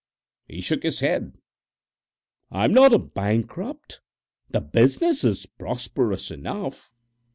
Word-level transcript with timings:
He 0.47 0.61
shook 0.61 0.81
his 0.81 1.01
head. 1.01 1.35
"I'm 2.49 2.73
not 2.73 2.91
a 2.91 2.97
bankrupt, 2.97 4.01
the 4.49 4.59
business 4.59 5.23
is 5.23 5.45
prosperous 5.45 6.31
enough. 6.31 6.95